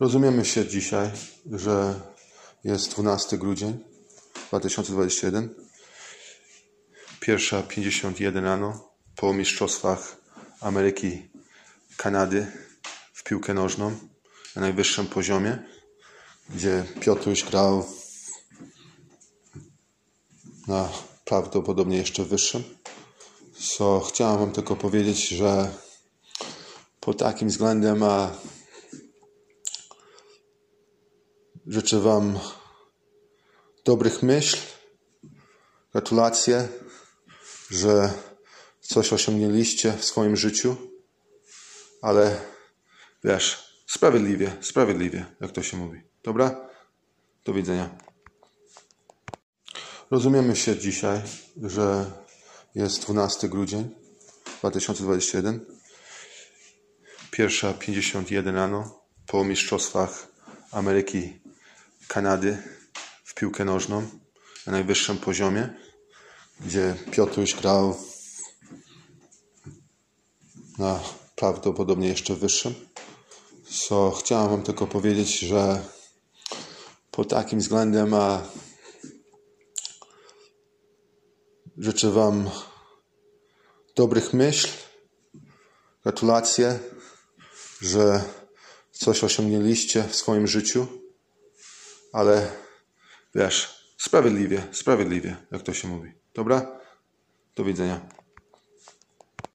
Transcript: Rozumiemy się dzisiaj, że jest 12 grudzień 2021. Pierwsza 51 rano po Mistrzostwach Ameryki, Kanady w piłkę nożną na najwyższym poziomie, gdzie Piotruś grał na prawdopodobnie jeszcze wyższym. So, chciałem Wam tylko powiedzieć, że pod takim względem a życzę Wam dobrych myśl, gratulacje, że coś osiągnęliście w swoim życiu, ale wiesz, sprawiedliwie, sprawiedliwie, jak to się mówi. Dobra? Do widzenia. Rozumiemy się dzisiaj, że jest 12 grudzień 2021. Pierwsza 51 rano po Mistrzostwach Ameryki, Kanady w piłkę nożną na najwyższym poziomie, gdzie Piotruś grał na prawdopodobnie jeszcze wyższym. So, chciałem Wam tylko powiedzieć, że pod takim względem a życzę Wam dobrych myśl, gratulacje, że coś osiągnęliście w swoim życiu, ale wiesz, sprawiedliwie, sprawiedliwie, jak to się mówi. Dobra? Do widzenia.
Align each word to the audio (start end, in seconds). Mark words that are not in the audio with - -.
Rozumiemy 0.00 0.44
się 0.44 0.68
dzisiaj, 0.68 1.10
że 1.52 2.00
jest 2.64 2.90
12 2.90 3.38
grudzień 3.38 3.78
2021. 4.48 5.54
Pierwsza 7.20 7.62
51 7.62 8.44
rano 8.44 8.90
po 9.16 9.32
Mistrzostwach 9.32 10.16
Ameryki, 10.60 11.28
Kanady 11.96 12.46
w 13.12 13.22
piłkę 13.22 13.54
nożną 13.54 13.90
na 14.56 14.62
najwyższym 14.62 15.06
poziomie, 15.06 15.58
gdzie 16.50 16.84
Piotruś 17.00 17.44
grał 17.44 17.86
na 20.66 20.88
prawdopodobnie 21.24 21.96
jeszcze 21.96 22.24
wyższym. 22.24 22.64
So, 23.58 24.00
chciałem 24.00 24.38
Wam 24.38 24.52
tylko 24.52 24.76
powiedzieć, 24.76 25.28
że 25.28 25.70
pod 27.00 27.18
takim 27.18 27.48
względem 27.48 28.02
a 28.02 28.30
życzę 31.66 32.00
Wam 32.00 32.38
dobrych 33.84 34.22
myśl, 34.22 34.56
gratulacje, 35.92 36.68
że 37.70 38.12
coś 38.80 39.12
osiągnęliście 39.12 39.92
w 39.92 40.04
swoim 40.04 40.36
życiu, 40.36 40.76
ale 42.02 42.40
wiesz, 43.24 43.76
sprawiedliwie, 43.86 44.56
sprawiedliwie, 44.60 45.26
jak 45.40 45.52
to 45.52 45.62
się 45.62 45.76
mówi. 45.76 46.00
Dobra? 46.22 46.68
Do 47.44 47.52
widzenia. 47.52 47.98
Rozumiemy 50.10 50.56
się 50.56 50.78
dzisiaj, 50.78 51.20
że 51.62 52.10
jest 52.74 53.02
12 53.02 53.48
grudzień 53.48 53.90
2021. 54.58 55.66
Pierwsza 57.30 57.72
51 57.72 58.54
rano 58.54 59.00
po 59.26 59.44
Mistrzostwach 59.44 60.26
Ameryki, 60.72 61.43
Kanady 62.14 62.58
w 63.24 63.34
piłkę 63.34 63.64
nożną 63.64 64.08
na 64.66 64.72
najwyższym 64.72 65.18
poziomie, 65.18 65.74
gdzie 66.60 66.94
Piotruś 67.10 67.54
grał 67.54 67.96
na 70.78 71.00
prawdopodobnie 71.36 72.08
jeszcze 72.08 72.34
wyższym. 72.34 72.74
So, 73.70 74.10
chciałem 74.10 74.50
Wam 74.50 74.62
tylko 74.62 74.86
powiedzieć, 74.86 75.38
że 75.38 75.84
pod 77.10 77.28
takim 77.28 77.58
względem 77.58 78.14
a 78.14 78.42
życzę 81.78 82.10
Wam 82.10 82.50
dobrych 83.96 84.32
myśl, 84.32 84.68
gratulacje, 86.02 86.78
że 87.80 88.24
coś 88.92 89.24
osiągnęliście 89.24 90.02
w 90.02 90.16
swoim 90.16 90.46
życiu, 90.46 91.03
ale 92.14 92.50
wiesz, 93.34 93.84
sprawiedliwie, 93.98 94.62
sprawiedliwie, 94.72 95.36
jak 95.50 95.62
to 95.62 95.72
się 95.72 95.88
mówi. 95.88 96.12
Dobra? 96.34 96.80
Do 97.56 97.64
widzenia. 97.64 98.00